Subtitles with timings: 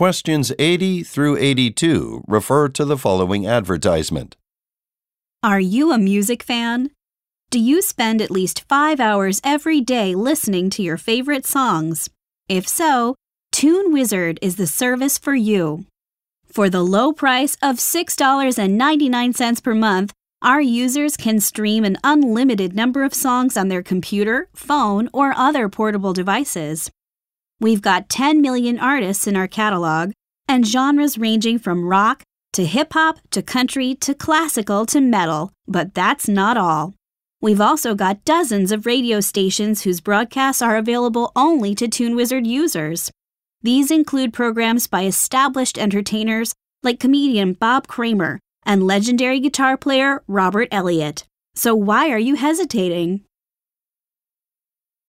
[0.00, 4.34] Questions 80 through 82 refer to the following advertisement.
[5.42, 6.88] Are you a music fan?
[7.50, 12.08] Do you spend at least five hours every day listening to your favorite songs?
[12.48, 13.14] If so,
[13.52, 15.84] Tune Wizard is the service for you.
[16.46, 23.04] For the low price of $6.99 per month, our users can stream an unlimited number
[23.04, 26.90] of songs on their computer, phone, or other portable devices.
[27.60, 30.12] We've got 10 million artists in our catalog
[30.48, 32.22] and genres ranging from rock
[32.54, 36.94] to hip hop to country to classical to metal, but that's not all.
[37.42, 43.10] We've also got dozens of radio stations whose broadcasts are available only to TuneWizard users.
[43.62, 50.68] These include programs by established entertainers like comedian Bob Kramer and legendary guitar player Robert
[50.72, 51.24] Elliott.
[51.54, 53.24] So why are you hesitating?